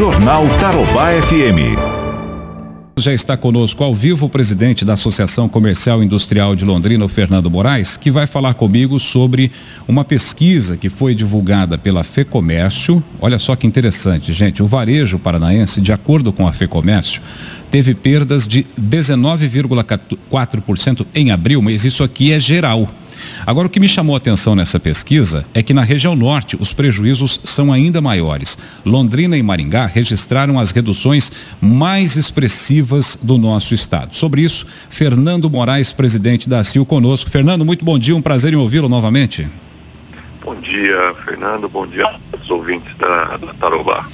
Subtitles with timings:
[0.00, 1.76] Jornal Tarobá FM.
[2.96, 7.50] Já está conosco ao vivo o presidente da Associação Comercial Industrial de Londrina, o Fernando
[7.50, 9.52] Moraes, que vai falar comigo sobre
[9.86, 13.04] uma pesquisa que foi divulgada pela FEComércio.
[13.20, 14.62] Olha só que interessante, gente.
[14.62, 17.20] O varejo paranaense, de acordo com a FEComércio,
[17.70, 22.88] teve perdas de 19,4% em abril, mas isso aqui é geral.
[23.46, 26.72] Agora, o que me chamou a atenção nessa pesquisa é que na região norte os
[26.72, 28.58] prejuízos são ainda maiores.
[28.84, 31.30] Londrina e Maringá registraram as reduções
[31.60, 34.14] mais expressivas do nosso estado.
[34.14, 37.30] Sobre isso, Fernando Moraes, presidente da CIL, conosco.
[37.30, 39.48] Fernando, muito bom dia, um prazer em ouvi-lo novamente.
[40.42, 41.68] Bom dia, Fernando.
[41.68, 44.08] Bom dia aos ouvintes da, da Tarobá.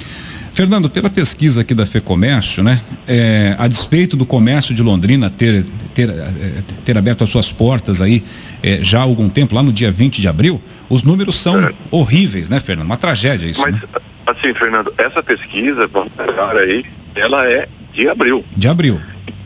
[0.56, 5.62] Fernando, pela pesquisa aqui da FEComércio, né, é, a despeito do comércio de Londrina ter,
[5.92, 8.24] ter, é, ter aberto as suas portas aí
[8.62, 11.74] é, já há algum tempo, lá no dia 20 de abril, os números são é.
[11.90, 12.86] horríveis, né, Fernando?
[12.86, 13.60] Uma tragédia isso.
[13.60, 13.82] Mas, né?
[14.26, 15.90] assim, Fernando, essa pesquisa,
[16.58, 18.42] aí, ela é de abril.
[18.56, 18.98] De abril.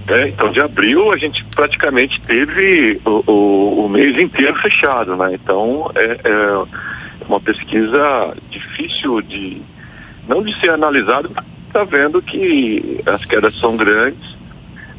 [0.06, 5.32] É, então, de abril a gente praticamente teve o, o, o mês inteiro fechado, né?
[5.34, 9.60] Então, é, é uma pesquisa difícil de
[10.28, 11.30] não de ser analisado,
[11.66, 14.36] está vendo que as quedas são grandes,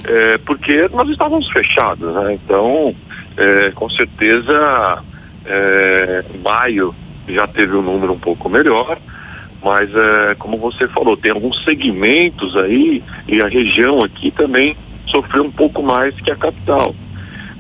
[0.05, 2.33] é, porque nós estávamos fechados, né?
[2.33, 2.95] Então,
[3.38, 5.03] é, com certeza,
[5.45, 6.95] é, maio
[7.27, 8.97] já teve um número um pouco melhor,
[9.64, 15.44] mas é, como você falou, tem alguns segmentos aí e a região aqui também sofreu
[15.44, 16.95] um pouco mais que a capital.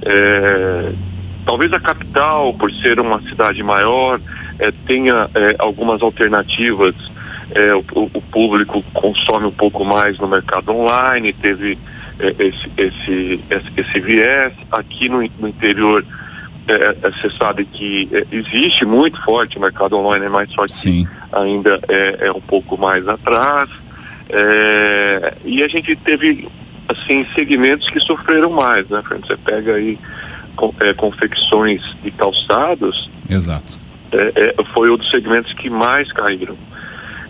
[0.03, 0.93] É,
[1.45, 4.19] talvez a capital, por ser uma cidade maior,
[4.57, 6.95] é, tenha algumas alternativas
[7.53, 11.77] é, o, o, público consome um pouco mais no mercado online, teve
[12.19, 14.53] é, esse, esse, esse, esse, viés.
[14.71, 16.05] Aqui no, no interior,
[16.67, 20.73] é, é você sabe que é, existe muito forte o mercado online, mas só que
[20.73, 21.07] Sim.
[21.31, 23.69] ainda é, é, um pouco mais atrás.
[25.43, 26.47] e a gente teve
[26.87, 29.03] assim segmentos que sofreram mais, né?
[29.21, 29.99] Você pega aí
[30.95, 33.09] confecções e calçados.
[33.29, 33.79] Exato.
[34.73, 36.55] foi um dos segmentos que mais caíram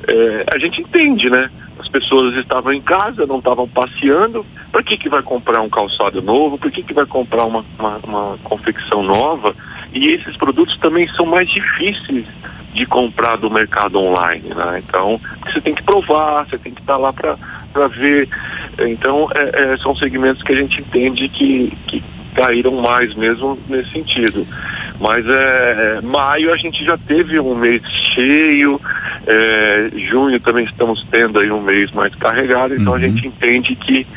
[0.07, 1.49] é, a gente entende, né?
[1.79, 4.45] As pessoas estavam em casa, não estavam passeando.
[4.71, 6.57] Para que, que vai comprar um calçado novo?
[6.57, 9.55] Por que, que vai comprar uma, uma, uma confecção nova?
[9.93, 12.25] E esses produtos também são mais difíceis
[12.73, 14.81] de comprar do mercado online, né?
[14.87, 18.29] Então, você tem que provar, você tem que estar lá para ver.
[18.79, 23.91] Então, é, é, são segmentos que a gente entende que, que caíram mais mesmo nesse
[23.91, 24.47] sentido.
[24.99, 28.79] Mas é, é, maio a gente já teve um mês cheio,
[29.27, 32.97] é, junho também estamos tendo aí um mês mais carregado, então uhum.
[32.97, 34.07] a gente entende que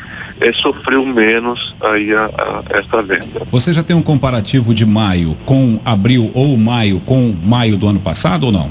[0.41, 3.41] é, sofreu menos aí a, a, essa venda.
[3.51, 7.99] Você já tem um comparativo de maio com abril ou maio com maio do ano
[7.99, 8.69] passado ou não?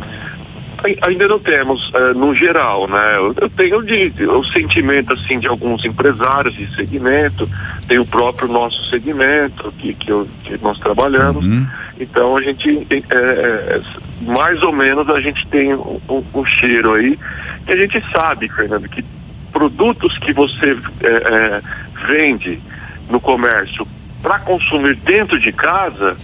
[1.01, 3.17] Ainda não temos, uh, no geral, né?
[3.17, 7.49] Eu, eu tenho de, o sentimento assim de alguns empresários de segmento,
[7.89, 11.43] tem o próprio nosso segmento que, que, eu, que nós trabalhamos.
[11.43, 11.67] Uhum.
[11.99, 13.81] Então a gente é, é,
[14.21, 17.19] mais ou menos a gente tem um, um, um, cheiro aí
[17.67, 19.05] que a gente sabe, Fernando, que
[19.53, 21.63] produtos que você é, é
[22.07, 22.63] vende
[23.09, 23.87] no comércio
[24.23, 26.17] para consumir dentro de casa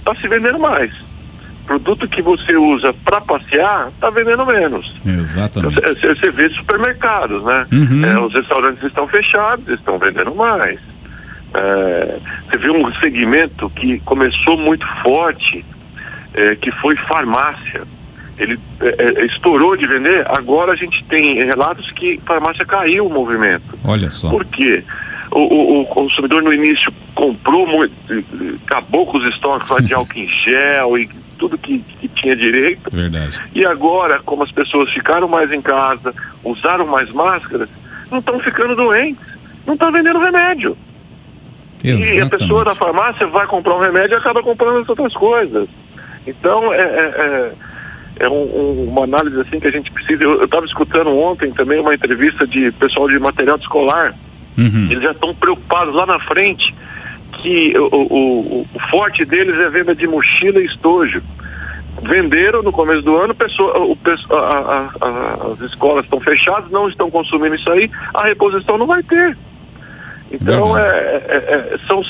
[0.00, 0.92] está se vendendo mais
[1.68, 4.94] produto que você usa para passear está vendendo menos.
[5.04, 5.74] Exatamente.
[5.74, 7.66] Você, você vê supermercados, né?
[7.70, 8.04] Uhum.
[8.04, 10.80] É, os restaurantes estão fechados, estão vendendo mais.
[11.52, 12.18] É,
[12.48, 15.64] você vê um segmento que começou muito forte,
[16.34, 17.82] é, que foi farmácia.
[18.36, 23.12] Ele é, é, estourou de vender, agora a gente tem relatos que farmácia caiu o
[23.12, 23.76] movimento.
[23.82, 24.30] Olha só.
[24.30, 24.84] Por quê?
[25.30, 27.92] O, o, o consumidor no início comprou muito,
[28.64, 32.90] acabou com os estoques lá de álcool em gel e tudo que, que tinha direito.
[32.90, 33.40] Verdade.
[33.54, 36.14] E agora, como as pessoas ficaram mais em casa,
[36.44, 37.68] usaram mais máscaras,
[38.10, 39.24] não estão ficando doentes,
[39.66, 40.76] não estão vendendo remédio.
[41.82, 42.18] Exatamente.
[42.18, 45.68] E a pessoa da farmácia vai comprar um remédio e acaba comprando as outras coisas.
[46.28, 47.52] Então, é, é,
[48.20, 50.22] é, é um, um, uma análise assim que a gente precisa.
[50.22, 54.14] Eu estava escutando ontem também uma entrevista de pessoal de material escolar.
[54.56, 54.88] Uhum.
[54.90, 56.74] Eles já estão preocupados lá na frente
[57.32, 61.22] que o, o, o, forte deles é a venda de mochila e estojo.
[62.02, 63.98] Venderam no começo do ano, pessoa, o,
[64.30, 68.86] a, a, a, as escolas estão fechadas, não estão consumindo isso aí, a reposição não
[68.86, 69.36] vai ter.
[70.30, 71.36] Então, é, é,
[71.74, 72.02] é, são,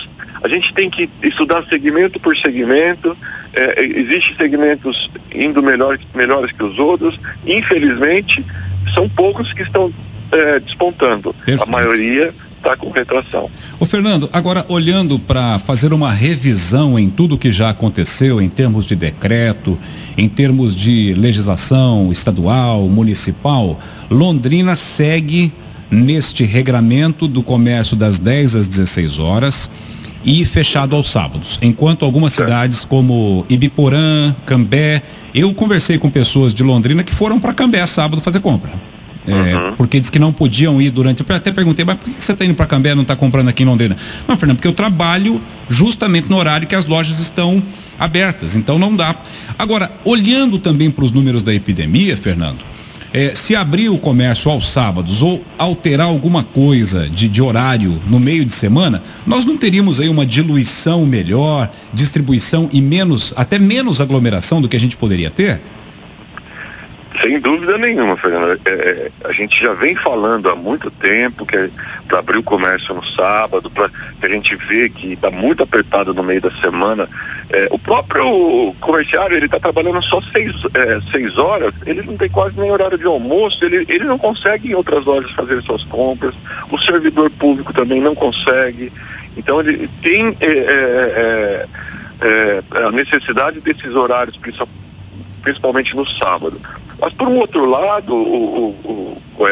[0.42, 3.16] a gente tem que estudar segmento por segmento.
[3.54, 7.18] É, Existem segmentos indo melhor, melhores que os outros.
[7.46, 8.44] Infelizmente,
[8.94, 9.92] são poucos que estão
[10.32, 11.34] é, despontando.
[11.34, 11.62] Perfeito.
[11.62, 13.50] A maioria está com retração.
[13.78, 18.84] Ô Fernando, agora olhando para fazer uma revisão em tudo que já aconteceu em termos
[18.84, 19.78] de decreto,
[20.16, 23.78] em termos de legislação estadual, municipal,
[24.10, 25.52] Londrina segue
[25.90, 29.70] neste regramento do comércio das 10 às 16 horas
[30.24, 31.58] e fechado aos sábados.
[31.62, 35.02] Enquanto algumas cidades como Ibiporã, Cambé,
[35.34, 38.72] eu conversei com pessoas de Londrina que foram para Cambé sábado fazer compra.
[39.26, 39.76] É, uhum.
[39.76, 41.22] Porque diz que não podiam ir durante.
[41.26, 43.48] Eu até perguntei, mas por que você está indo para Cambé e não está comprando
[43.48, 43.96] aqui em Londrina?
[44.26, 47.62] Não, Fernando, porque eu trabalho justamente no horário que as lojas estão
[47.98, 49.14] abertas, então não dá.
[49.58, 52.64] Agora, olhando também para os números da epidemia, Fernando,
[53.12, 58.20] é, se abrir o comércio aos sábados ou alterar alguma coisa de, de horário no
[58.20, 64.00] meio de semana, nós não teríamos aí uma diluição melhor, distribuição e menos, até menos
[64.00, 65.60] aglomeração do que a gente poderia ter?
[67.20, 68.60] Sem dúvida nenhuma, Fernando.
[68.64, 71.70] É, é, a gente já vem falando há muito tempo que é
[72.06, 76.14] para abrir o comércio no sábado, para que a gente vê que está muito apertado
[76.14, 77.08] no meio da semana.
[77.50, 82.28] É, o próprio comerciário, ele está trabalhando só seis, é, seis horas, ele não tem
[82.28, 86.34] quase nem horário de almoço, ele, ele não consegue em outras lojas fazer suas compras,
[86.70, 88.92] o servidor público também não consegue.
[89.36, 91.66] Então ele tem é,
[92.70, 94.38] a necessidade desses horários,
[95.42, 96.60] principalmente no sábado.
[97.00, 99.46] Mas, por um outro lado, o, o, o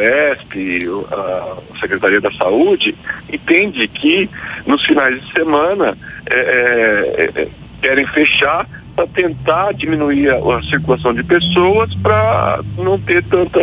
[1.12, 2.94] a Secretaria da Saúde,
[3.32, 4.28] entende que
[4.66, 5.96] nos finais de semana
[6.28, 7.48] é, é, é
[7.80, 8.66] querem fechar
[8.96, 13.60] para tentar diminuir a, a, circulação de pessoas para não ter tanta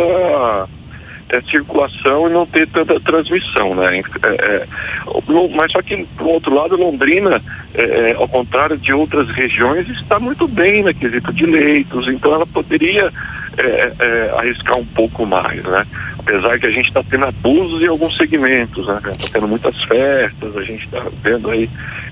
[1.28, 3.98] é, circulação e não ter tanta transmissão, né?
[3.98, 4.66] É, é,
[5.54, 7.42] mas só que, por outro lado, Londrina,
[7.74, 12.32] é, é, ao contrário de outras regiões, está muito bem na quesito de leitos, então
[12.32, 13.12] ela poderia
[13.58, 15.86] é, arriscar um pouco mais, né?
[16.18, 19.00] Apesar que a gente está tendo abusos em alguns segmentos, né?
[19.12, 21.68] Está tendo muitas festas, a gente está vendo aí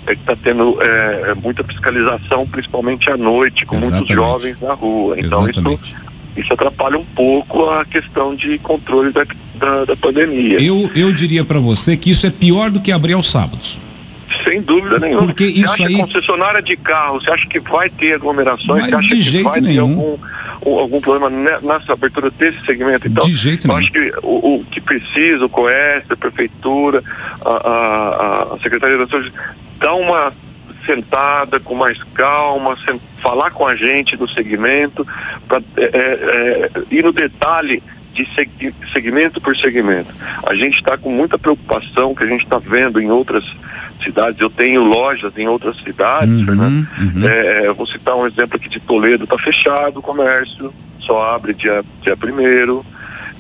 [0.07, 0.79] que está tendo
[1.43, 3.99] muita fiscalização, principalmente à noite, com Exatamente.
[3.99, 5.15] muitos jovens na rua.
[5.19, 5.95] Então Exatamente.
[5.95, 9.25] isso isso atrapalha um pouco a questão de controle da,
[9.55, 10.61] da, da pandemia.
[10.61, 13.79] Eu, eu diria para você que isso é pior do que abrir aos sábados.
[14.45, 15.27] Sem dúvida nenhuma.
[15.27, 15.97] Porque você isso acha aí...
[15.97, 18.83] concessionária de carro, você acha que vai ter aglomerações?
[18.83, 19.95] Mas você acha de que jeito vai nenhum.
[19.95, 20.01] ter
[20.65, 21.31] algum, algum problema
[21.61, 23.07] nessa abertura desse segmento?
[23.07, 23.81] Então, de jeito eu nenhum.
[23.81, 27.03] acho que o, o que precisa, o COES, a Prefeitura,
[27.45, 29.33] a, a, a Secretaria da Saúde,
[29.79, 30.33] dá uma
[30.87, 32.77] sentada com mais calma,
[33.19, 35.07] falar com a gente do segmento,
[35.49, 38.29] para é, é, é, ir no detalhe de
[38.93, 40.13] segmento por segmento.
[40.43, 43.45] A gente está com muita preocupação que a gente está vendo em outras
[44.03, 44.41] cidades.
[44.41, 46.89] Eu tenho lojas em outras cidades, uhum, Fernando.
[46.99, 47.29] Uhum.
[47.29, 51.85] É, vou citar um exemplo aqui de Toledo, está fechado o comércio, só abre dia,
[52.03, 52.85] dia primeiro.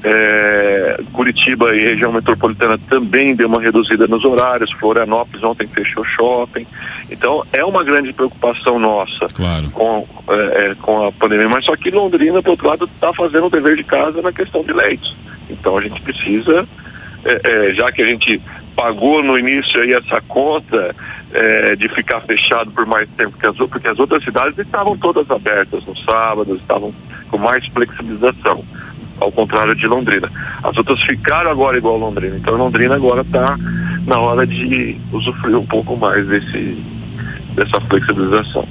[0.04, 4.72] É, Curitiba e região metropolitana também deu uma reduzida nos horários.
[4.72, 6.66] Florianópolis ontem fechou shopping.
[7.08, 9.70] Então é uma grande preocupação nossa claro.
[9.70, 11.48] com, é, é, com a pandemia.
[11.48, 14.64] Mas só que Londrina, por outro lado, está fazendo o dever de casa na questão
[14.64, 15.16] de leitos.
[15.48, 16.66] Então a gente precisa,
[17.24, 18.42] é, é, já que a gente
[18.82, 20.94] pagou no início aí essa conta
[21.32, 24.98] é, de ficar fechado por mais tempo que as outras, porque as outras cidades estavam
[24.98, 26.92] todas abertas no sábado, estavam
[27.30, 28.64] com mais flexibilização
[29.20, 30.28] ao contrário de Londrina.
[30.64, 32.36] As outras ficaram agora igual Londrina.
[32.36, 33.56] Então Londrina agora está
[34.04, 36.76] na hora de usufruir um pouco mais desse,
[37.54, 38.66] dessa flexibilização.